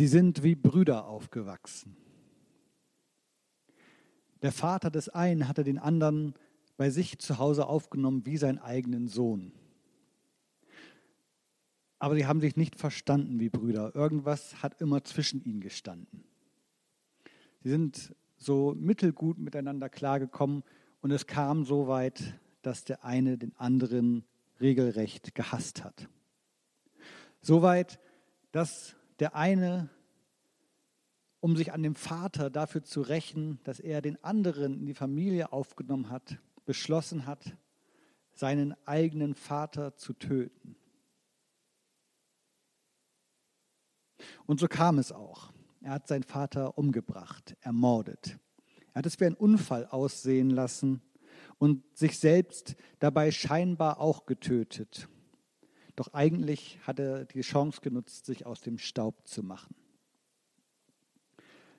[0.00, 1.94] Sie sind wie Brüder aufgewachsen.
[4.40, 6.32] Der Vater des einen hatte den anderen
[6.78, 9.52] bei sich zu Hause aufgenommen wie seinen eigenen Sohn.
[11.98, 13.94] Aber sie haben sich nicht verstanden wie Brüder.
[13.94, 16.24] Irgendwas hat immer zwischen ihnen gestanden.
[17.62, 20.62] Sie sind so mittelgut miteinander klargekommen
[21.02, 24.24] und es kam so weit, dass der eine den anderen
[24.62, 26.08] regelrecht gehasst hat.
[27.42, 28.00] So weit,
[28.50, 29.90] dass der eine,
[31.40, 35.52] um sich an dem Vater dafür zu rächen, dass er den anderen in die Familie
[35.52, 37.56] aufgenommen hat, beschlossen hat,
[38.32, 40.76] seinen eigenen Vater zu töten.
[44.46, 45.52] Und so kam es auch.
[45.82, 48.38] Er hat seinen Vater umgebracht, ermordet.
[48.92, 51.00] Er hat es wie ein Unfall aussehen lassen
[51.58, 55.08] und sich selbst dabei scheinbar auch getötet.
[56.00, 59.74] Doch eigentlich hat er die Chance genutzt, sich aus dem Staub zu machen.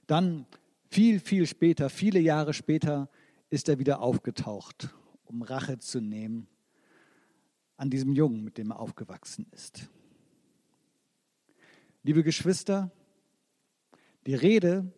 [0.06, 0.46] Dann,
[0.92, 3.09] viel, viel später, viele Jahre später,
[3.50, 4.94] ist er wieder aufgetaucht,
[5.26, 6.46] um Rache zu nehmen
[7.78, 9.90] an diesem Jungen, mit dem er aufgewachsen ist.
[12.03, 12.92] Liebe Geschwister,
[14.28, 14.94] die Rede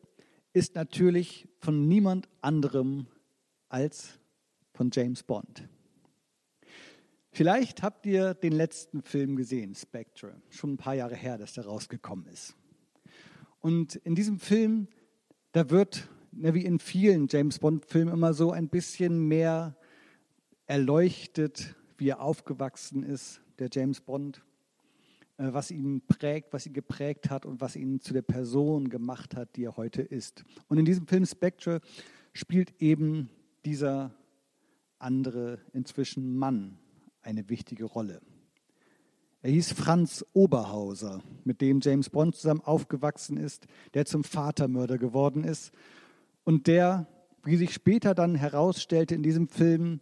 [0.52, 3.08] ist natürlich von niemand anderem
[3.70, 4.20] als
[4.74, 5.70] von James Bond.
[7.36, 11.66] Vielleicht habt ihr den letzten Film gesehen, Spectre, schon ein paar Jahre her, dass der
[11.66, 12.56] rausgekommen ist.
[13.60, 14.88] Und in diesem Film,
[15.52, 19.76] da wird, ne, wie in vielen James Bond-Filmen, immer so ein bisschen mehr
[20.68, 24.44] erleuchtet, wie er aufgewachsen ist, der James Bond.
[25.38, 29.36] Äh, was ihn prägt, was ihn geprägt hat und was ihn zu der Person gemacht
[29.36, 30.46] hat, die er heute ist.
[30.68, 31.82] Und in diesem Film Spectre
[32.32, 33.32] spielt eben
[33.66, 34.14] dieser
[35.00, 36.78] andere inzwischen Mann
[37.24, 38.22] eine wichtige Rolle.
[39.42, 45.44] Er hieß Franz Oberhauser, mit dem James Bond zusammen aufgewachsen ist, der zum Vatermörder geworden
[45.44, 45.74] ist
[46.46, 47.08] und der,
[47.44, 50.00] wie sich später dann herausstellte in diesem Film,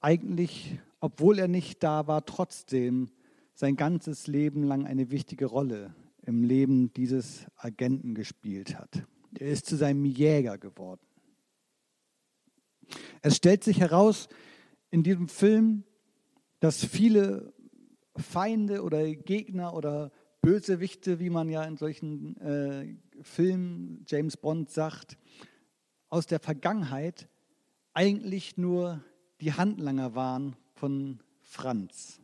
[0.00, 3.10] eigentlich, obwohl er nicht da war, trotzdem
[3.54, 9.04] sein ganzes Leben lang eine wichtige Rolle im Leben dieses Agenten gespielt hat.
[9.38, 11.00] Er ist zu seinem Jäger geworden.
[13.22, 14.28] Es stellt sich heraus
[14.90, 15.84] in diesem Film,
[16.60, 17.52] dass viele
[18.16, 20.12] Feinde oder Gegner oder
[20.42, 25.18] Bösewichte, wie man ja in solchen äh, Filmen James Bond sagt,
[26.08, 27.28] aus der Vergangenheit
[27.92, 29.02] eigentlich nur
[29.40, 32.20] die Handlanger waren von Franz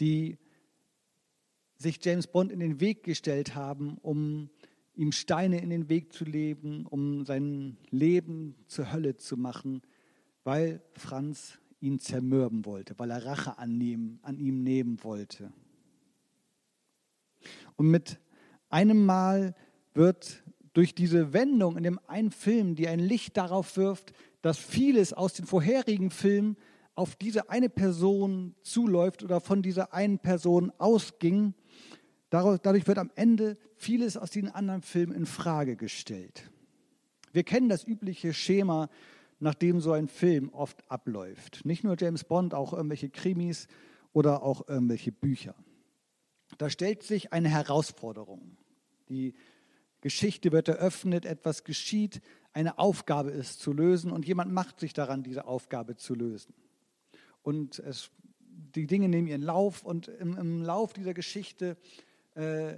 [0.00, 0.38] die
[1.76, 4.50] sich James Bond in den Weg gestellt haben, um
[4.94, 9.82] ihm Steine in den Weg zu leben, um sein Leben zur Hölle zu machen,
[10.44, 15.52] weil Franz ihn zermürben wollte, weil er Rache an ihm, an ihm nehmen wollte.
[17.76, 18.18] Und mit
[18.68, 19.54] einem Mal
[19.94, 20.42] wird
[20.72, 25.34] durch diese Wendung in dem einen Film, die ein Licht darauf wirft, dass vieles aus
[25.34, 26.56] den vorherigen Filmen
[26.94, 31.54] auf diese eine Person zuläuft oder von dieser einen Person ausging,
[32.30, 36.50] dadurch wird am Ende vieles aus den anderen Filmen in Frage gestellt.
[37.32, 38.88] Wir kennen das übliche Schema,
[39.38, 41.64] nach dem so ein Film oft abläuft.
[41.64, 43.68] Nicht nur James Bond, auch irgendwelche Krimis
[44.12, 45.54] oder auch irgendwelche Bücher.
[46.58, 48.56] Da stellt sich eine Herausforderung.
[49.08, 49.34] Die
[50.00, 55.22] Geschichte wird eröffnet, etwas geschieht, eine Aufgabe ist zu lösen und jemand macht sich daran,
[55.22, 56.54] diese Aufgabe zu lösen
[57.46, 58.10] und es,
[58.40, 61.76] die Dinge nehmen ihren Lauf und im, im Lauf dieser Geschichte
[62.34, 62.74] äh,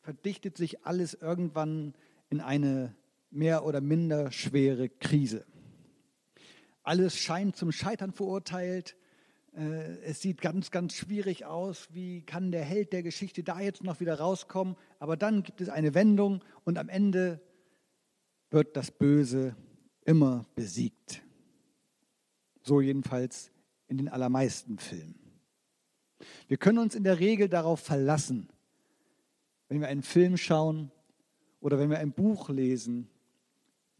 [0.00, 1.94] verdichtet sich alles irgendwann
[2.28, 2.96] in eine
[3.30, 5.46] mehr oder minder schwere Krise.
[6.86, 8.96] Alles scheint zum Scheitern verurteilt.
[9.56, 11.88] Äh, es sieht ganz, ganz schwierig aus.
[11.90, 14.76] Wie kann der Held der Geschichte da jetzt noch wieder rauskommen?
[15.00, 17.40] Aber dann gibt es eine Wendung und am Ende
[18.50, 19.56] wird das Böse
[20.04, 21.24] immer besiegt.
[22.62, 23.50] So jedenfalls
[23.88, 25.40] in den allermeisten Filmen.
[26.46, 28.48] Wir können uns in der Regel darauf verlassen,
[29.68, 30.92] wenn wir einen Film schauen
[31.58, 33.08] oder wenn wir ein Buch lesen,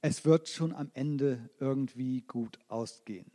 [0.06, 3.26] es wird schon am Ende irgendwie gut ausgehen.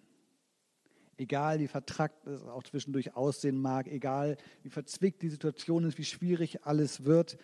[1.17, 6.05] Egal wie vertrackt es auch zwischendurch aussehen mag, egal wie verzwickt die Situation ist, wie
[6.05, 7.37] schwierig alles wird,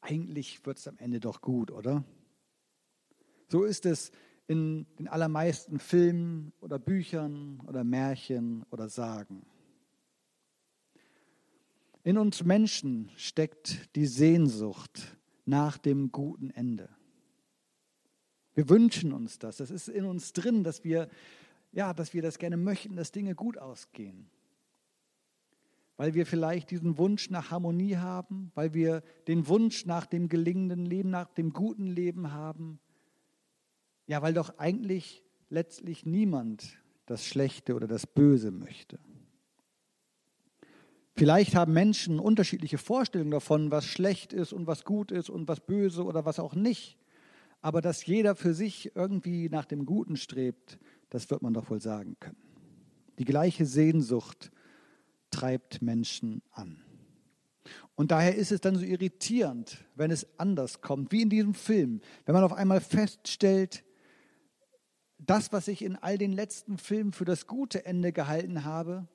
[0.00, 2.04] eigentlich wird es am Ende doch gut, oder?
[3.48, 4.12] So ist es
[4.46, 9.44] in den allermeisten Filmen oder Büchern oder Märchen oder Sagen.
[12.04, 16.88] In uns Menschen steckt die Sehnsucht nach dem guten Ende.
[18.58, 19.58] Wir wünschen uns das.
[19.58, 21.08] Das ist in uns drin, dass wir,
[21.70, 24.28] ja, dass wir das gerne möchten, dass Dinge gut ausgehen.
[25.96, 30.84] weil wir vielleicht diesen Wunsch nach Harmonie haben, weil wir den Wunsch nach dem gelingenden
[30.86, 32.80] Leben, nach dem guten Leben haben.
[34.08, 38.98] Ja, weil doch eigentlich letztlich niemand das Schlechte oder das Böse möchte.
[41.14, 45.60] Vielleicht haben Menschen unterschiedliche Vorstellungen davon, was schlecht ist und was gut ist und was
[45.60, 46.98] böse oder was auch nicht.
[47.60, 50.78] Aber dass jeder für sich irgendwie nach dem Guten strebt,
[51.10, 52.36] das wird man doch wohl sagen können.
[53.18, 54.50] Die gleiche Sehnsucht
[55.30, 56.82] treibt Menschen an.
[57.94, 62.00] Und daher ist es dann so irritierend, wenn es anders kommt, wie in diesem Film,
[62.24, 63.84] wenn man auf einmal feststellt,
[65.18, 69.08] das, was ich in all den letzten Filmen für das gute Ende gehalten habe,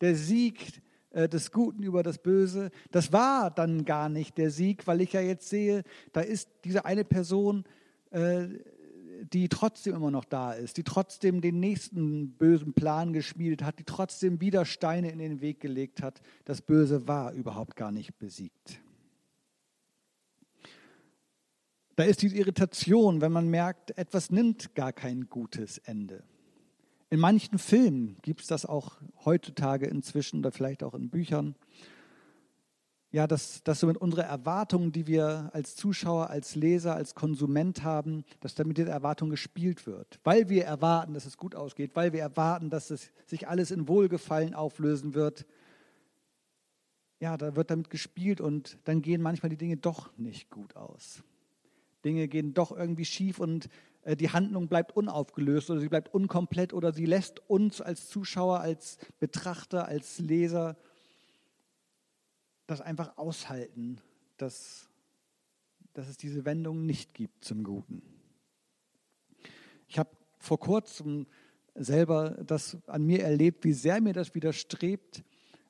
[0.00, 5.00] der Sieg des Guten über das Böse, das war dann gar nicht der Sieg, weil
[5.00, 5.82] ich ja jetzt sehe,
[6.12, 7.64] da ist diese eine Person,
[8.10, 8.48] äh,
[9.32, 13.84] die trotzdem immer noch da ist, die trotzdem den nächsten bösen Plan geschmiedet hat, die
[13.84, 16.20] trotzdem wieder Steine in den Weg gelegt hat.
[16.44, 18.80] Das Böse war überhaupt gar nicht besiegt.
[21.96, 26.24] Da ist diese Irritation, wenn man merkt, etwas nimmt gar kein gutes Ende.
[27.12, 31.56] In manchen Filmen gibt es das auch heutzutage inzwischen oder vielleicht auch in Büchern
[33.10, 38.24] ja, dass, dass somit unsere Erwartungen, die wir als Zuschauer, als Leser, als Konsument haben,
[38.40, 40.18] dass damit diese Erwartung gespielt wird.
[40.24, 43.86] Weil wir erwarten, dass es gut ausgeht, weil wir erwarten, dass es sich alles in
[43.86, 45.44] Wohlgefallen auflösen wird.
[47.20, 51.22] Ja, da wird damit gespielt und dann gehen manchmal die Dinge doch nicht gut aus.
[52.06, 53.68] Dinge gehen doch irgendwie schief und
[54.04, 58.98] die Handlung bleibt unaufgelöst oder sie bleibt unkomplett oder sie lässt uns als Zuschauer, als
[59.20, 60.76] Betrachter, als Leser
[62.66, 64.00] das einfach aushalten,
[64.38, 64.88] dass,
[65.92, 68.02] dass es diese Wendung nicht gibt zum Guten.
[69.88, 71.26] Ich habe vor kurzem
[71.74, 75.22] selber das an mir erlebt, wie sehr mir das widerstrebt,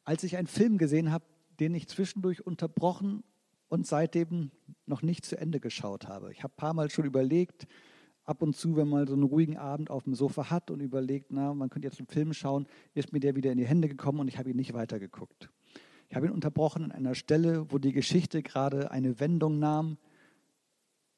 [0.04, 1.24] als ich einen Film gesehen habe,
[1.60, 3.22] den ich zwischendurch unterbrochen
[3.68, 4.50] und seitdem
[4.86, 6.32] noch nicht zu Ende geschaut habe.
[6.32, 7.66] Ich habe ein paar Mal schon überlegt,
[8.24, 11.32] ab und zu, wenn man so einen ruhigen Abend auf dem Sofa hat und überlegt,
[11.32, 14.20] na, man könnte jetzt einen Film schauen, ist mir der wieder in die Hände gekommen
[14.20, 15.50] und ich habe ihn nicht weitergeguckt.
[16.08, 19.96] Ich habe ihn unterbrochen an einer Stelle, wo die Geschichte gerade eine Wendung nahm,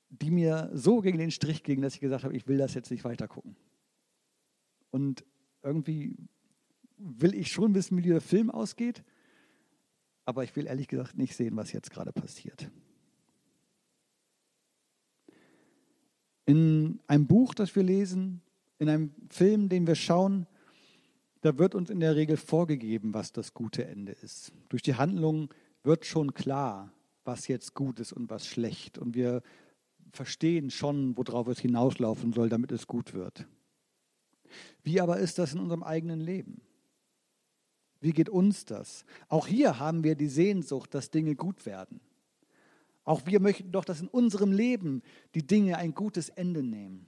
[0.08, 2.90] die mir so gegen den Strich ging, dass ich gesagt habe, ich will das jetzt
[2.90, 3.56] nicht weiter gucken.
[4.90, 5.24] Und
[5.62, 6.16] irgendwie
[6.96, 9.02] will ich schon wissen, wie dieser Film ausgeht,
[10.24, 12.70] aber ich will ehrlich gesagt nicht sehen, was jetzt gerade passiert.
[16.46, 18.42] In einem Buch, das wir lesen,
[18.78, 20.46] in einem Film, den wir schauen,
[21.40, 24.52] da wird uns in der Regel vorgegeben, was das gute Ende ist.
[24.68, 25.52] Durch die Handlung
[25.82, 26.90] wird schon klar,
[27.24, 28.98] was jetzt gut ist und was schlecht.
[28.98, 29.42] Und wir
[30.12, 33.46] verstehen schon, worauf es hinauslaufen soll, damit es gut wird.
[34.82, 36.62] Wie aber ist das in unserem eigenen Leben?
[38.00, 39.04] Wie geht uns das?
[39.28, 42.00] Auch hier haben wir die Sehnsucht, dass Dinge gut werden.
[43.04, 45.02] Auch wir möchten doch, dass in unserem Leben
[45.34, 47.06] die Dinge ein gutes Ende nehmen.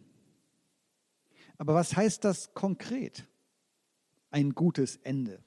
[1.58, 3.26] Aber was heißt das konkret?
[4.37, 5.43] ein gutes Ende?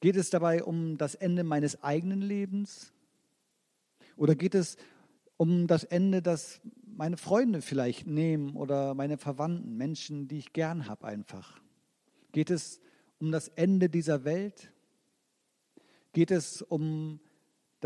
[0.00, 2.94] Geht es dabei um das Ende meines eigenen Lebens?
[4.16, 4.78] Oder geht es
[5.36, 10.88] um das Ende, das meine Freunde vielleicht nehmen oder meine Verwandten, Menschen, die ich gern
[10.88, 11.60] habe einfach?
[12.32, 12.80] Geht es
[13.18, 14.72] um das Ende dieser Welt?
[16.14, 17.20] Geht es um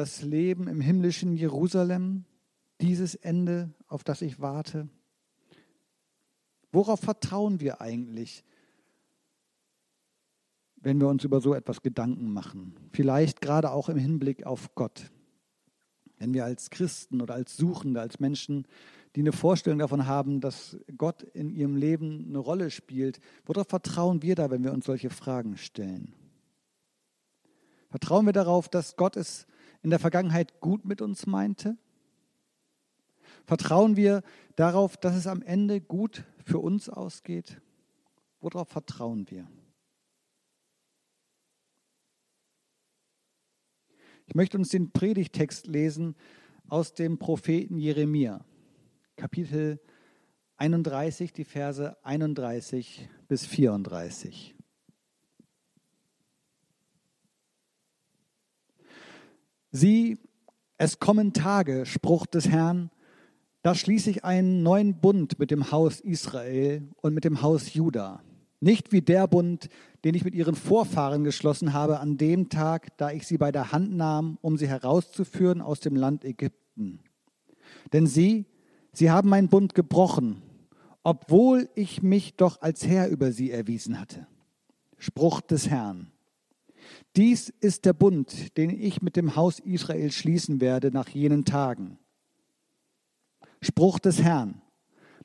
[0.00, 2.24] das Leben im himmlischen Jerusalem,
[2.80, 4.88] dieses Ende, auf das ich warte?
[6.72, 8.42] Worauf vertrauen wir eigentlich,
[10.76, 12.76] wenn wir uns über so etwas Gedanken machen.
[12.92, 15.10] Vielleicht gerade auch im Hinblick auf Gott.
[16.16, 18.66] Wenn wir als Christen oder als Suchende, als Menschen,
[19.16, 24.22] die eine Vorstellung davon haben, dass Gott in ihrem Leben eine Rolle spielt, worauf vertrauen
[24.22, 26.14] wir da, wenn wir uns solche Fragen stellen?
[27.90, 29.46] Vertrauen wir darauf, dass Gott es
[29.82, 31.76] in der Vergangenheit gut mit uns meinte?
[33.44, 34.22] Vertrauen wir
[34.56, 37.60] darauf, dass es am Ende gut für uns ausgeht?
[38.40, 39.48] Worauf vertrauen wir?
[44.26, 46.14] Ich möchte uns den Predigtext lesen
[46.68, 48.44] aus dem Propheten Jeremia,
[49.16, 49.80] Kapitel
[50.56, 54.54] 31, die Verse 31 bis 34.
[59.72, 60.18] Sieh,
[60.76, 62.90] es kommen Tage, Spruch des Herrn,
[63.62, 68.22] da schließe ich einen neuen Bund mit dem Haus Israel und mit dem Haus Juda
[68.60, 69.68] nicht wie der Bund,
[70.04, 73.72] den ich mit ihren Vorfahren geschlossen habe an dem Tag, da ich sie bei der
[73.72, 77.00] Hand nahm, um sie herauszuführen aus dem Land Ägypten.
[77.92, 78.46] Denn sie,
[78.92, 80.42] sie haben meinen Bund gebrochen,
[81.02, 84.26] obwohl ich mich doch als Herr über sie erwiesen hatte.
[84.98, 86.12] Spruch des Herrn.
[87.16, 91.98] Dies ist der Bund, den ich mit dem Haus Israel schließen werde nach jenen Tagen.
[93.60, 94.62] Spruch des Herrn.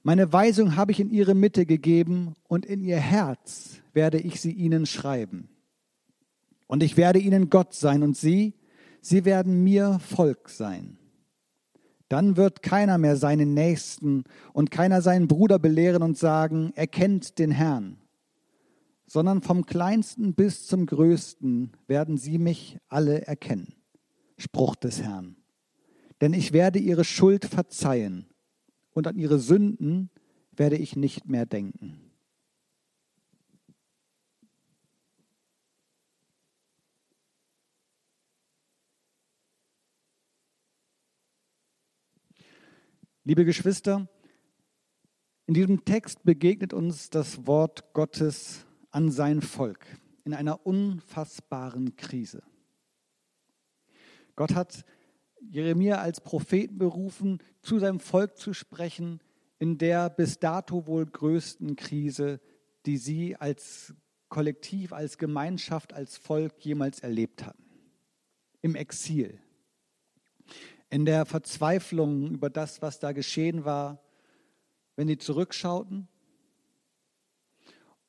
[0.04, 4.52] Meine Weisung habe ich in ihre Mitte gegeben und in ihr Herz werde ich sie
[4.52, 5.50] ihnen schreiben.
[6.68, 8.54] Und ich werde ihnen Gott sein und sie,
[9.02, 10.98] sie werden mir Volk sein.
[12.10, 17.40] Dann wird keiner mehr seinen Nächsten und keiner seinen Bruder belehren und sagen, er kennt
[17.40, 17.98] den Herrn,
[19.08, 23.76] sondern vom kleinsten bis zum größten werden sie mich alle erkennen.
[24.38, 25.38] Spruch des Herrn.
[26.22, 28.28] Denn ich werde ihre Schuld verzeihen
[28.92, 30.10] und an ihre Sünden
[30.52, 32.06] werde ich nicht mehr denken.
[43.28, 44.08] Liebe Geschwister,
[45.48, 49.86] in diesem Text begegnet uns das Wort Gottes an sein Volk
[50.24, 52.42] in einer unfassbaren Krise.
[54.38, 54.86] Gott hat
[55.42, 59.20] Jeremia als Propheten berufen, zu seinem Volk zu sprechen
[59.60, 62.40] in der bis dato wohl größten Krise,
[62.86, 63.94] die sie als
[64.30, 67.66] Kollektiv, als Gemeinschaft, als Volk jemals erlebt hatten.
[68.62, 69.42] Im Exil
[70.90, 74.02] in der Verzweiflung über das, was da geschehen war,
[74.96, 76.08] wenn sie zurückschauten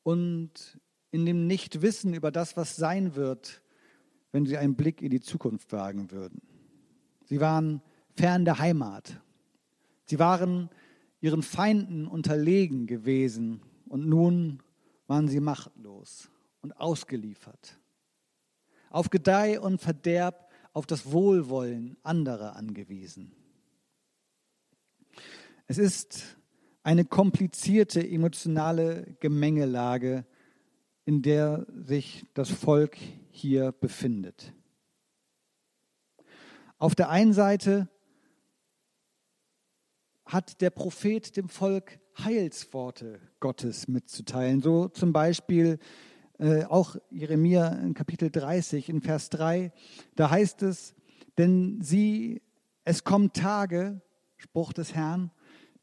[0.07, 0.79] und
[1.11, 3.61] in dem Nichtwissen über das, was sein wird,
[4.31, 6.43] wenn sie einen Blick in die Zukunft wagen würden.
[7.25, 7.83] Sie waren
[8.15, 9.21] fern der Heimat.
[10.05, 10.71] Sie waren
[11.21, 14.63] ihren Feinden unterlegen gewesen und nun
[15.09, 17.77] waren sie machtlos und ausgeliefert.
[18.91, 23.33] Auf Gedeih und Verderb auf das Wohlwollen anderer angewiesen.
[25.67, 26.37] Es ist
[26.87, 30.25] eine komplizierte emotionale Gemengelage,
[31.05, 32.97] in der sich das Volk
[33.29, 34.55] hier befindet.
[36.79, 37.89] Auf der einen Seite
[40.25, 44.63] hat der Prophet dem Volk Heilsworte Gottes mitzuteilen.
[44.63, 45.81] So zum Beispiel
[46.39, 49.73] äh, auch Jeremia in Kapitel 30, in Vers 3,
[50.15, 50.95] da heißt es,
[51.37, 52.43] denn sie,
[52.85, 54.01] es kommen Tage,
[54.37, 55.33] Spruch des Herrn,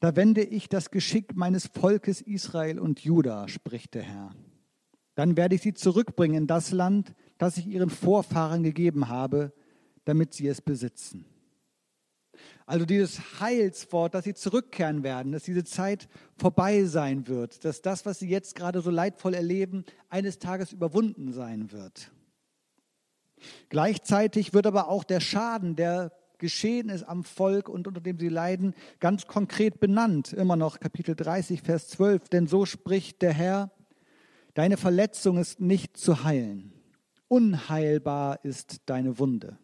[0.04, 4.36] da wende ich das Geschick meines Volkes Israel und Juda, spricht der Herr.
[5.16, 9.54] Dann werde ich sie zurückbringen in das Land, das ich ihren Vorfahren gegeben habe,
[10.04, 11.24] damit sie es besitzen.
[12.66, 18.06] Also dieses Heilswort, dass sie zurückkehren werden, dass diese Zeit vorbei sein wird, dass das,
[18.06, 22.12] was sie jetzt gerade so leidvoll erleben, eines Tages überwunden sein wird.
[23.70, 26.12] Gleichzeitig wird aber auch der Schaden, der
[26.44, 30.34] geschehen ist am Volk und unter dem sie leiden, ganz konkret benannt.
[30.34, 32.28] Immer noch Kapitel 30, Vers 12.
[32.28, 33.72] Denn so spricht der Herr,
[34.54, 36.74] deine Verletzung ist nicht zu heilen.
[37.30, 39.58] Unheilbar ist deine Wunde.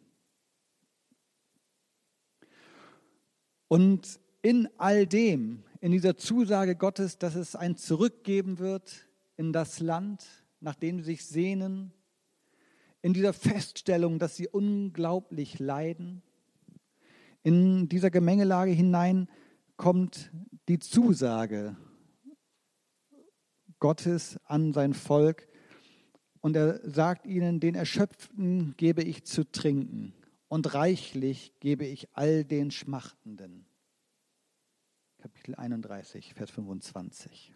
[3.67, 9.05] Und in all dem, in dieser Zusage Gottes, dass es ein Zurückgeben wird
[9.35, 10.25] in das Land,
[10.61, 11.91] nach dem sie sich sehnen,
[13.01, 16.23] in dieser Feststellung, dass sie unglaublich leiden,
[17.43, 19.29] in dieser Gemengelage hinein
[19.77, 20.31] kommt
[20.67, 21.75] die Zusage
[23.79, 25.47] Gottes an sein Volk
[26.41, 30.13] und er sagt ihnen, den Erschöpften gebe ich zu trinken
[30.47, 33.65] und reichlich gebe ich all den Schmachtenden.
[35.17, 37.53] Kapitel 31, Vers 25.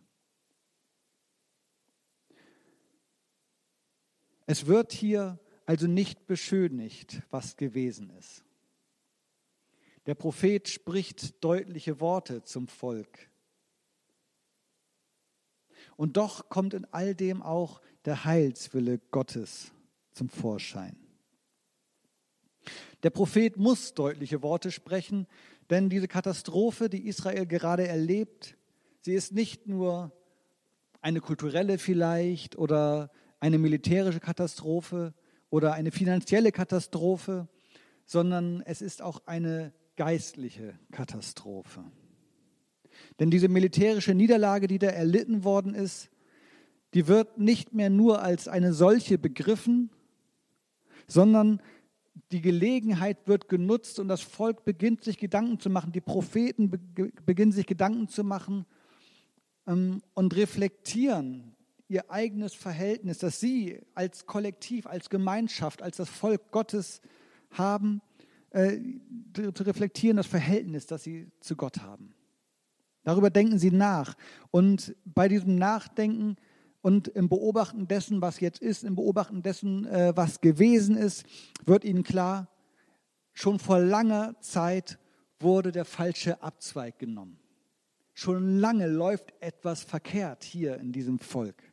[4.45, 8.43] Es wird hier also nicht beschönigt, was gewesen ist.
[10.05, 13.29] Der Prophet spricht deutliche Worte zum Volk.
[15.95, 19.71] Und doch kommt in all dem auch der Heilswille Gottes
[20.11, 20.97] zum Vorschein.
[23.03, 25.27] Der Prophet muss deutliche Worte sprechen,
[25.69, 28.57] denn diese Katastrophe, die Israel gerade erlebt,
[29.01, 30.11] sie ist nicht nur
[31.01, 35.13] eine kulturelle vielleicht oder eine militärische Katastrophe
[35.49, 37.47] oder eine finanzielle Katastrophe,
[38.05, 41.83] sondern es ist auch eine geistliche Katastrophe.
[43.19, 46.09] Denn diese militärische Niederlage, die da erlitten worden ist,
[46.93, 49.89] die wird nicht mehr nur als eine solche begriffen,
[51.07, 51.61] sondern
[52.31, 56.71] die Gelegenheit wird genutzt und das Volk beginnt sich Gedanken zu machen, die Propheten
[57.25, 58.65] beginnen sich Gedanken zu machen
[59.67, 61.55] ähm, und reflektieren
[61.87, 67.01] ihr eigenes Verhältnis, das sie als Kollektiv, als Gemeinschaft, als das Volk Gottes
[67.51, 68.01] haben,
[68.53, 68.79] äh,
[69.33, 72.13] zu reflektieren, das Verhältnis, das sie zu Gott haben.
[73.03, 74.15] Darüber denken sie nach.
[74.51, 76.37] Und bei diesem Nachdenken
[76.81, 81.25] und im Beobachten dessen, was jetzt ist, im Beobachten dessen, äh, was gewesen ist,
[81.65, 82.47] wird ihnen klar,
[83.33, 84.99] schon vor langer Zeit
[85.39, 87.39] wurde der falsche Abzweig genommen.
[88.13, 91.72] Schon lange läuft etwas verkehrt hier in diesem Volk.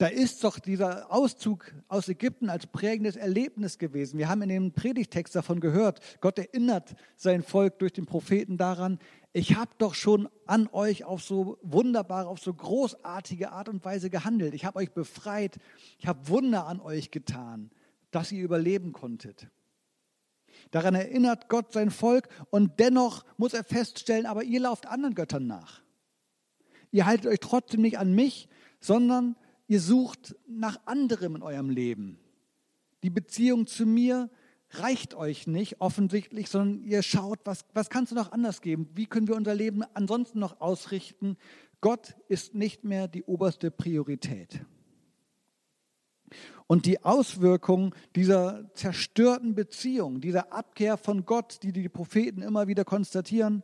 [0.00, 4.16] Da ist doch dieser Auszug aus Ägypten als prägendes Erlebnis gewesen.
[4.16, 8.98] Wir haben in dem Predigtext davon gehört, Gott erinnert sein Volk durch den Propheten daran,
[9.34, 14.08] ich habe doch schon an euch auf so wunderbare, auf so großartige Art und Weise
[14.08, 14.54] gehandelt.
[14.54, 15.58] Ich habe euch befreit,
[15.98, 17.70] ich habe Wunder an euch getan,
[18.10, 19.48] dass ihr überleben konntet.
[20.70, 25.46] Daran erinnert Gott sein Volk und dennoch muss er feststellen, aber ihr lauft anderen Göttern
[25.46, 25.82] nach.
[26.90, 28.48] Ihr haltet euch trotzdem nicht an mich,
[28.80, 29.36] sondern
[29.70, 32.18] ihr sucht nach anderem in eurem Leben.
[33.04, 34.28] Die Beziehung zu mir
[34.70, 38.88] reicht euch nicht offensichtlich, sondern ihr schaut, was, was kannst du noch anders geben?
[38.94, 41.36] Wie können wir unser Leben ansonsten noch ausrichten?
[41.80, 44.60] Gott ist nicht mehr die oberste Priorität.
[46.66, 52.84] Und die Auswirkungen dieser zerstörten Beziehung, dieser Abkehr von Gott, die die Propheten immer wieder
[52.84, 53.62] konstatieren,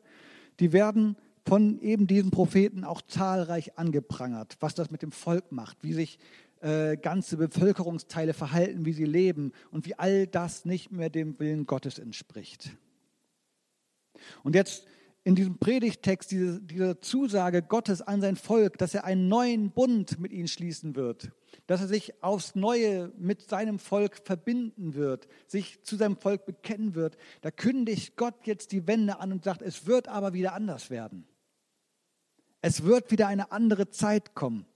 [0.61, 5.83] die werden von eben diesen Propheten auch zahlreich angeprangert, was das mit dem Volk macht,
[5.83, 6.19] wie sich
[6.61, 11.67] äh, ganze Bevölkerungsteile verhalten, wie sie leben und wie all das nicht mehr dem Willen
[11.67, 12.77] Gottes entspricht.
[14.43, 14.87] Und jetzt
[15.23, 20.21] in diesem Predigtext diese, diese Zusage Gottes an sein Volk, dass er einen neuen Bund
[20.21, 21.33] mit ihnen schließen wird,
[21.67, 26.95] dass er sich aufs Neue mit seinem Volk verbinden wird, sich zu seinem Volk bekennen
[26.95, 30.91] wird, da kündigt Gott jetzt die Wende an und sagt, es wird aber wieder anders
[30.91, 31.27] werden.
[32.63, 34.67] Es wird wieder eine andere Zeit kommen.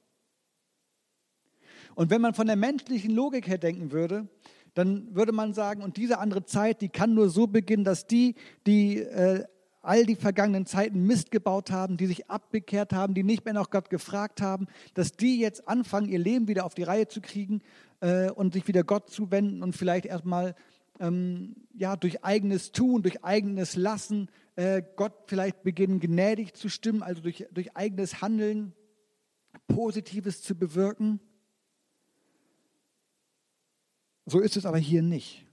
[1.95, 4.29] Und wenn man von der menschlichen Logik her denken würde,
[4.75, 8.37] dann würde man sagen, und diese andere Zeit, die kann nur so beginnen, dass die,
[8.67, 9.45] die äh,
[9.83, 13.71] all die vergangenen Zeiten Mist gebaut haben, die sich abbekehrt haben, die nicht mehr nach
[13.71, 17.63] Gott gefragt haben, dass die jetzt anfangen, ihr Leben wieder auf die Reihe zu kriegen
[18.01, 20.55] äh, und sich wieder Gott zuwenden und vielleicht erstmal
[21.01, 24.29] ähm, ja, durch eigenes Tun, durch eigenes Lassen
[24.61, 28.75] äh, Gott vielleicht beginnen, gnädig zu stimmen, also durch, durch eigenes Handeln
[29.67, 31.19] Positives zu bewirken.
[34.27, 35.47] So ist es aber hier nicht.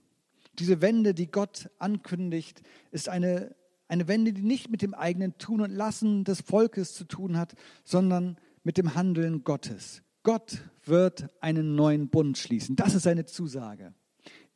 [0.58, 3.56] Diese Wende, die Gott ankündigt, ist eine
[3.88, 7.54] eine Wende, die nicht mit dem eigenen Tun und Lassen des Volkes zu tun hat,
[7.84, 10.02] sondern mit dem Handeln Gottes.
[10.22, 12.76] Gott wird einen neuen Bund schließen.
[12.76, 13.94] Das ist seine Zusage.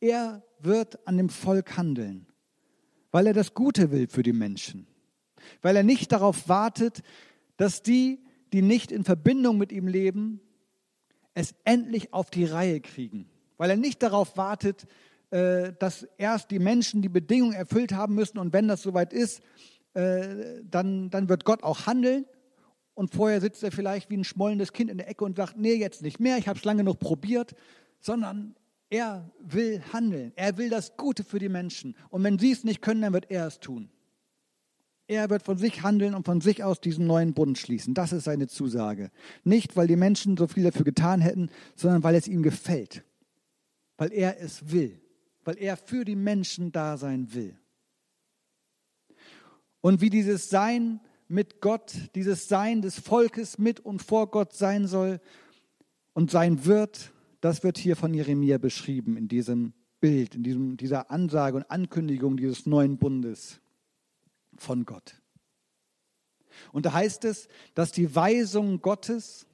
[0.01, 2.27] Er wird an dem Volk handeln,
[3.12, 4.88] weil er das Gute will für die Menschen.
[5.61, 7.03] Weil er nicht darauf wartet,
[7.57, 10.40] dass die, die nicht in Verbindung mit ihm leben,
[11.35, 13.31] es endlich auf die Reihe kriegen.
[13.59, 14.87] Weil er nicht darauf wartet,
[15.31, 19.40] äh, dass erst die Menschen die Bedingungen erfüllt haben müssen und wenn das soweit ist,
[19.94, 22.27] äh, dann, dann wird Gott auch handeln.
[22.94, 25.75] Und vorher sitzt er vielleicht wie ein schmollendes Kind in der Ecke und sagt, nee,
[25.75, 27.55] jetzt nicht mehr, ich habe es lange noch probiert,
[28.01, 28.55] sondern
[28.92, 30.33] er will handeln.
[30.37, 31.96] Er will das Gute für die Menschen.
[32.11, 33.90] Und wenn sie es nicht können, dann wird er es tun.
[35.07, 37.94] Er wird von sich handeln und von sich aus diesen neuen Bund schließen.
[37.94, 39.11] Das ist seine Zusage.
[39.44, 43.05] Nicht, weil die Menschen so viel dafür getan hätten, sondern weil es ihm gefällt.
[43.96, 45.02] Weil er es will
[45.44, 47.59] weil er für die Menschen da sein will.
[49.81, 54.87] Und wie dieses Sein mit Gott, dieses Sein des Volkes mit und vor Gott sein
[54.87, 55.20] soll
[56.12, 57.12] und sein wird,
[57.42, 62.37] das wird hier von Jeremia beschrieben in diesem Bild, in diesem, dieser Ansage und Ankündigung
[62.37, 63.61] dieses neuen Bundes
[64.57, 65.20] von Gott.
[66.72, 69.46] Und da heißt es, dass die Weisung Gottes,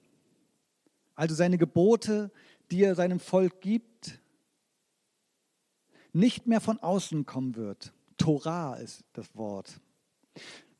[1.14, 2.30] also seine Gebote,
[2.70, 4.20] die er seinem Volk gibt,
[6.12, 7.94] nicht mehr von außen kommen wird.
[8.18, 9.80] Torah ist das Wort.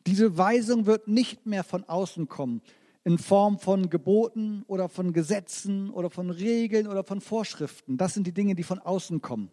[0.07, 2.61] Diese Weisung wird nicht mehr von außen kommen,
[3.09, 7.97] in Form von Geboten oder von Gesetzen oder von Regeln oder von Vorschriften.
[7.97, 9.51] Das sind die Dinge, die von außen kommen.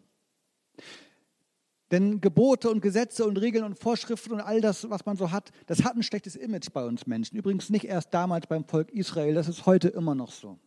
[1.90, 5.54] Denn Gebote und Gesetze und Regeln und Vorschriften und all das, was man so hat,
[5.68, 7.38] das hat ein schlechtes Image bei uns Menschen.
[7.38, 10.60] Übrigens nicht erst damals beim Volk Israel, das ist heute immer noch so.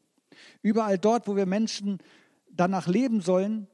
[0.63, 1.99] Überall dort, wo wir Menschen
[2.51, 3.67] danach leben sollen,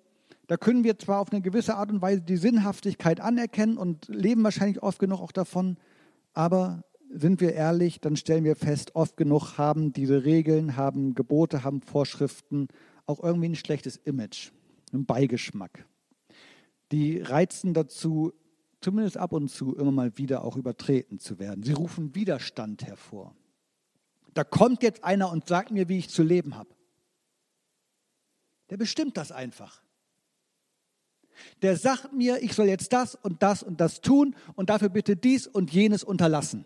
[0.48, 4.42] da können wir zwar auf eine gewisse Art und Weise die Sinnhaftigkeit anerkennen und leben
[4.42, 5.77] wahrscheinlich oft genug auch davon,
[6.33, 6.83] aber
[7.14, 11.81] sind wir ehrlich, dann stellen wir fest, oft genug haben diese Regeln, haben Gebote, haben
[11.81, 12.68] Vorschriften
[13.07, 14.50] auch irgendwie ein schlechtes Image,
[14.92, 15.87] einen Beigeschmack.
[16.90, 18.33] Die reizen dazu,
[18.81, 21.62] zumindest ab und zu immer mal wieder auch übertreten zu werden.
[21.62, 23.35] Sie rufen Widerstand hervor.
[24.35, 26.70] Da kommt jetzt einer und sagt mir, wie ich zu leben habe.
[28.70, 29.83] Der bestimmt das einfach.
[31.62, 35.16] Der sagt mir, ich soll jetzt das und das und das tun und dafür bitte
[35.16, 36.64] dies und jenes unterlassen.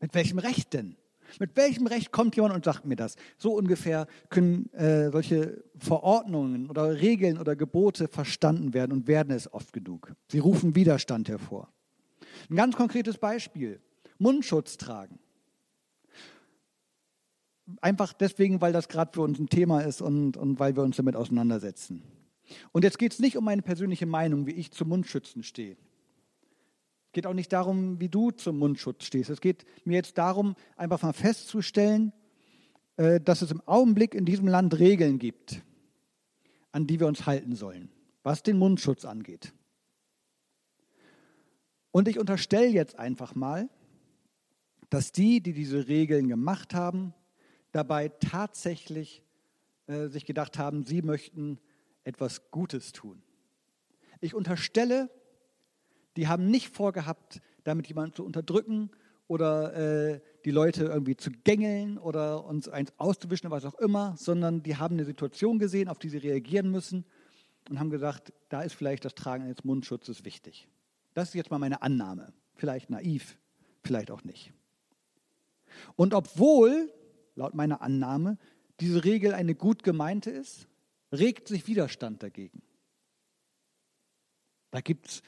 [0.00, 0.96] Mit welchem Recht denn?
[1.38, 3.16] Mit welchem Recht kommt jemand und sagt mir das?
[3.38, 9.52] So ungefähr können äh, solche Verordnungen oder Regeln oder Gebote verstanden werden und werden es
[9.52, 10.14] oft genug.
[10.28, 11.68] Sie rufen Widerstand hervor.
[12.48, 13.80] Ein ganz konkretes Beispiel.
[14.18, 15.18] Mundschutz tragen.
[17.80, 20.96] Einfach deswegen, weil das gerade für uns ein Thema ist und, und weil wir uns
[20.96, 22.02] damit auseinandersetzen.
[22.72, 25.76] Und jetzt geht es nicht um meine persönliche Meinung, wie ich zum Mundschützen stehe.
[27.10, 29.30] Es geht auch nicht darum, wie du zum Mundschutz stehst.
[29.30, 32.12] Es geht mir jetzt darum, einfach mal festzustellen,
[32.98, 35.60] äh, dass es im Augenblick in diesem Land Regeln gibt,
[36.70, 37.90] an die wir uns halten sollen,
[38.22, 39.52] was den Mundschutz angeht.
[41.90, 43.68] Und ich unterstelle jetzt einfach mal,
[44.88, 47.12] dass die, die diese Regeln gemacht haben,
[47.72, 49.24] dabei tatsächlich
[49.88, 51.58] äh, sich gedacht haben, sie möchten
[52.04, 53.20] etwas Gutes tun.
[54.20, 55.10] Ich unterstelle,
[56.16, 58.90] die haben nicht vorgehabt, damit jemanden zu unterdrücken
[59.26, 59.74] oder
[60.12, 64.62] äh, die Leute irgendwie zu gängeln oder uns eins auszuwischen oder was auch immer, sondern
[64.62, 67.04] die haben eine Situation gesehen, auf die sie reagieren müssen
[67.68, 70.68] und haben gesagt, da ist vielleicht das Tragen eines Mundschutzes wichtig.
[71.14, 72.32] Das ist jetzt mal meine Annahme.
[72.56, 73.38] Vielleicht naiv,
[73.82, 74.52] vielleicht auch nicht.
[75.96, 76.92] Und obwohl,
[77.36, 78.36] laut meiner Annahme,
[78.80, 80.66] diese Regel eine gut gemeinte ist,
[81.12, 82.62] regt sich Widerstand dagegen.
[84.70, 85.22] Da gibt es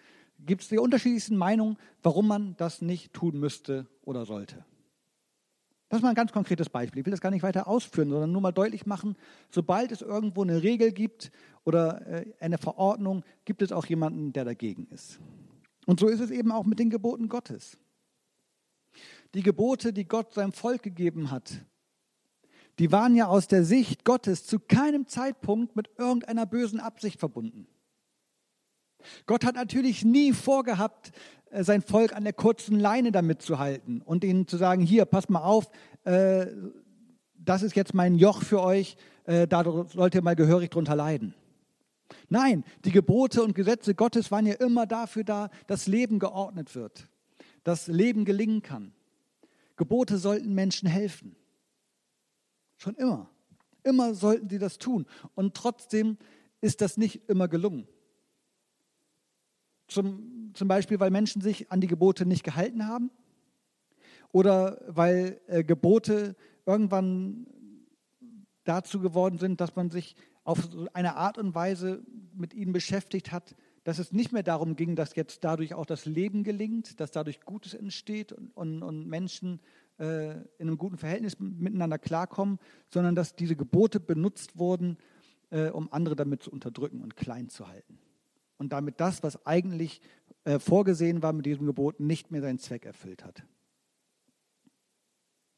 [0.44, 4.64] gibt es die unterschiedlichsten Meinungen, warum man das nicht tun müsste oder sollte.
[5.88, 7.00] Das ist mal ein ganz konkretes Beispiel.
[7.00, 9.14] Ich will das gar nicht weiter ausführen, sondern nur mal deutlich machen,
[9.50, 11.30] sobald es irgendwo eine Regel gibt
[11.64, 15.20] oder äh, eine Verordnung, gibt es auch jemanden, der dagegen ist.
[15.84, 17.76] Und so ist es eben auch mit den Geboten Gottes.
[19.34, 21.52] Die Gebote, die Gott seinem Volk gegeben hat,
[22.78, 27.66] die waren ja aus der Sicht Gottes zu keinem Zeitpunkt mit irgendeiner bösen Absicht verbunden.
[29.26, 31.12] Gott hat natürlich nie vorgehabt,
[31.50, 35.04] äh, sein Volk an der kurzen Leine damit zu halten und ihnen zu sagen, hier,
[35.04, 35.70] pass mal auf,
[36.04, 36.46] äh,
[37.34, 41.34] das ist jetzt mein Joch für euch, äh, da sollt ihr mal gehörig drunter leiden.
[42.28, 47.08] Nein, die Gebote und Gesetze Gottes waren ja immer dafür da, dass Leben geordnet wird,
[47.64, 48.92] dass Leben gelingen kann.
[49.76, 51.36] Gebote sollten Menschen helfen.
[52.76, 53.28] Schon immer.
[53.82, 55.06] Immer sollten sie das tun.
[55.34, 56.18] Und trotzdem
[56.60, 57.86] ist das nicht immer gelungen.
[59.92, 63.10] Zum, zum Beispiel, weil Menschen sich an die Gebote nicht gehalten haben
[64.32, 67.46] oder weil äh, Gebote irgendwann
[68.64, 72.02] dazu geworden sind, dass man sich auf eine Art und Weise
[72.34, 76.06] mit ihnen beschäftigt hat, dass es nicht mehr darum ging, dass jetzt dadurch auch das
[76.06, 79.60] Leben gelingt, dass dadurch Gutes entsteht und, und, und Menschen
[79.98, 84.98] äh, in einem guten Verhältnis miteinander klarkommen, sondern dass diese Gebote benutzt wurden,
[85.50, 87.98] äh, um andere damit zu unterdrücken und klein zu halten
[88.62, 90.00] und damit das, was eigentlich
[90.44, 93.42] äh, vorgesehen war mit diesem Gebot, nicht mehr seinen Zweck erfüllt hat.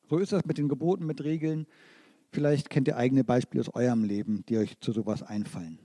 [0.09, 1.67] So ist das mit den Geboten, mit Regeln.
[2.33, 5.79] Vielleicht kennt ihr eigene Beispiele aus eurem Leben, die euch zu sowas einfallen.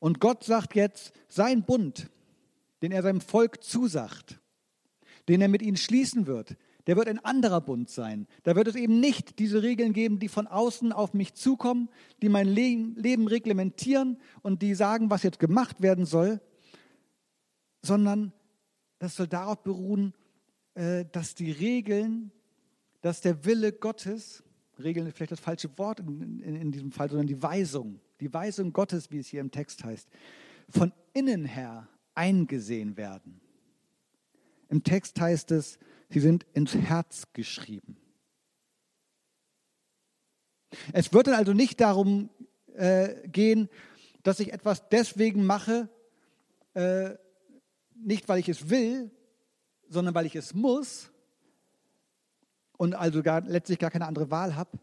[0.00, 2.08] Und Gott sagt jetzt, sein Bund,
[2.80, 4.40] den er seinem Volk zusagt,
[5.28, 8.26] den er mit ihnen schließen wird, der wird ein anderer Bund sein.
[8.44, 11.88] Da wird es eben nicht diese Regeln geben, die von außen auf mich zukommen,
[12.22, 16.40] die mein Leben reglementieren und die sagen, was jetzt gemacht werden soll,
[17.82, 18.32] sondern
[18.98, 20.14] das soll darauf beruhen,
[20.74, 22.30] äh, dass die Regeln,
[23.00, 24.44] dass der Wille Gottes,
[24.78, 28.32] Regeln ist vielleicht das falsche Wort in, in, in diesem Fall, sondern die Weisung, die
[28.32, 30.08] Weisung Gottes, wie es hier im Text heißt,
[30.68, 33.40] von innen her eingesehen werden.
[34.68, 37.96] Im Text heißt es, Sie sind ins Herz geschrieben.
[40.92, 42.30] Es wird dann also nicht darum
[42.74, 43.68] äh, gehen,
[44.22, 45.88] dass ich etwas deswegen mache,
[46.74, 47.14] äh,
[47.94, 49.10] nicht weil ich es will,
[49.88, 51.10] sondern weil ich es muss
[52.76, 54.78] und also gar, letztlich gar keine andere Wahl habe,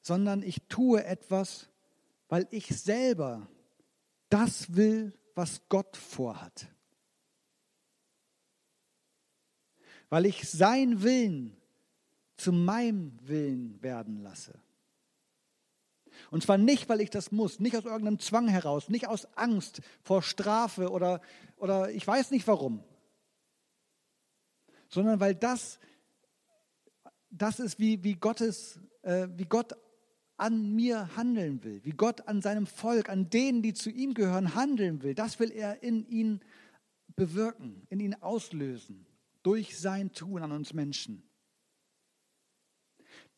[0.00, 1.68] sondern ich tue etwas,
[2.28, 3.48] weil ich selber
[4.28, 6.73] das will, was Gott vorhat.
[10.14, 11.56] Weil ich sein Willen
[12.36, 14.56] zu meinem Willen werden lasse.
[16.30, 19.82] Und zwar nicht, weil ich das muss, nicht aus irgendeinem Zwang heraus, nicht aus Angst
[20.04, 21.20] vor Strafe oder,
[21.56, 22.84] oder ich weiß nicht warum,
[24.88, 25.80] sondern weil das,
[27.30, 29.72] das ist, wie, wie, Gottes, äh, wie Gott
[30.36, 34.54] an mir handeln will, wie Gott an seinem Volk, an denen, die zu ihm gehören,
[34.54, 35.16] handeln will.
[35.16, 36.40] Das will er in ihnen
[37.16, 39.08] bewirken, in ihnen auslösen
[39.44, 41.22] durch sein Tun an uns Menschen.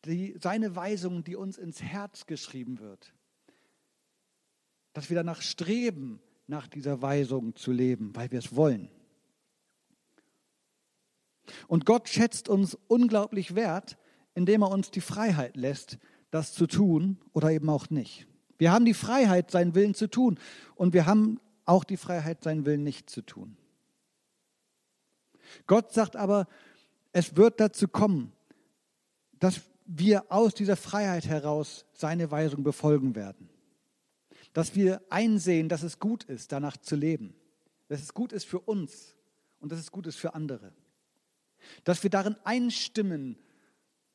[0.06, 3.12] Die, seine Weisung, die uns ins Herz geschrieben wird.
[4.94, 8.88] Dass wir danach streben, nach dieser Weisung zu leben, weil wir es wollen.
[11.66, 13.98] Und Gott schätzt uns unglaublich wert,
[14.34, 15.98] indem er uns die Freiheit lässt,
[16.30, 18.26] das zu tun oder eben auch nicht.
[18.58, 20.38] Wir haben die Freiheit, seinen Willen zu tun
[20.76, 23.56] und wir haben auch die Freiheit, seinen Willen nicht zu tun.
[25.66, 26.46] Gott sagt aber,
[27.12, 28.32] es wird dazu kommen,
[29.38, 33.48] dass wir aus dieser Freiheit heraus seine Weisung befolgen werden.
[34.52, 37.34] Dass wir einsehen, dass es gut ist, danach zu leben.
[37.88, 39.14] Dass es gut ist für uns
[39.60, 40.72] und dass es gut ist für andere.
[41.84, 43.38] Dass wir darin einstimmen,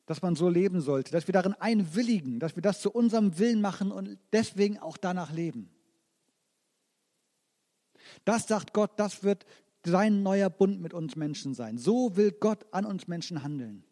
[0.06, 1.12] dass man so leben sollte.
[1.12, 5.32] Dass wir darin einwilligen, dass wir das zu unserem Willen machen und deswegen auch danach
[5.32, 5.70] leben.
[8.24, 9.46] Das sagt Gott, das wird
[9.84, 11.78] sein neuer Bund mit uns Menschen sein.
[11.78, 13.84] So will Gott an uns Menschen handeln.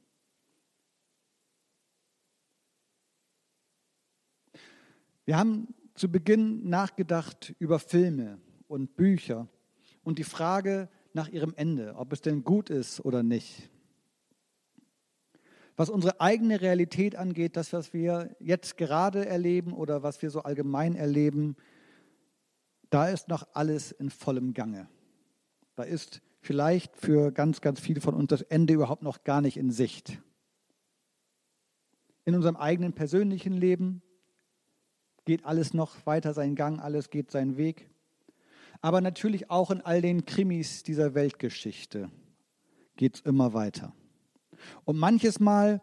[5.25, 9.49] Wir haben zu Beginn nachgedacht über Filme und Bücher
[10.03, 13.71] und die Frage nach ihrem Ende, ob es denn gut ist oder nicht.
[15.77, 20.43] Was unsere eigene Realität angeht, das, was wir jetzt gerade erleben oder was wir so
[20.43, 21.57] allgemein erleben,
[22.91, 24.89] da ist noch alles in vollem Gange.
[25.81, 29.57] Da ist vielleicht für ganz, ganz viele von uns das Ende überhaupt noch gar nicht
[29.57, 30.21] in Sicht.
[32.27, 34.03] In unserem eigenen persönlichen Leben
[35.25, 37.89] geht alles noch weiter seinen Gang, alles geht seinen Weg.
[38.83, 42.11] Aber natürlich auch in all den Krimis dieser Weltgeschichte
[42.97, 43.95] geht es immer weiter.
[44.85, 45.81] Und manches Mal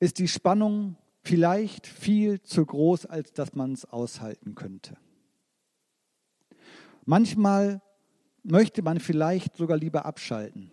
[0.00, 4.96] ist die Spannung vielleicht viel zu groß, als dass man es aushalten könnte.
[7.04, 7.82] Manchmal
[8.42, 10.70] möchte man vielleicht sogar lieber abschalten,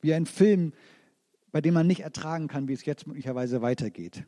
[0.00, 0.72] wie ein Film,
[1.50, 4.24] bei dem man nicht ertragen kann, wie es jetzt möglicherweise weitergeht.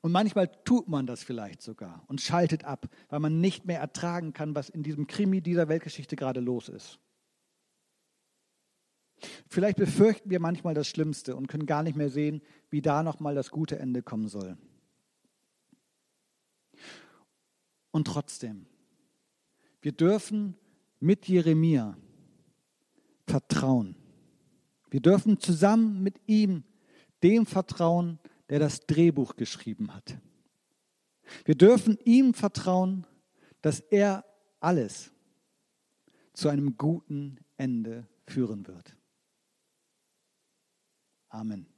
[0.00, 4.34] Und manchmal tut man das vielleicht sogar und schaltet ab, weil man nicht mehr ertragen
[4.34, 6.98] kann, was in diesem Krimi dieser Weltgeschichte gerade los ist.
[9.48, 13.34] Vielleicht befürchten wir manchmal das Schlimmste und können gar nicht mehr sehen, wie da nochmal
[13.34, 14.58] das gute Ende kommen soll.
[17.90, 18.66] Und trotzdem,
[19.80, 20.56] wir dürfen
[21.00, 21.96] mit Jeremia
[23.26, 23.96] vertrauen.
[24.90, 26.64] Wir dürfen zusammen mit ihm
[27.22, 30.18] dem vertrauen, der das Drehbuch geschrieben hat.
[31.44, 33.06] Wir dürfen ihm vertrauen,
[33.62, 34.24] dass er
[34.60, 35.10] alles
[36.34, 38.96] zu einem guten Ende führen wird.
[41.28, 41.73] Amen.